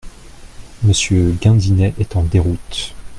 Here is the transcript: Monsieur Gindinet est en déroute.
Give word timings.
Monsieur 0.81 1.35
Gindinet 1.39 1.93
est 1.99 2.15
en 2.15 2.23
déroute. 2.23 2.95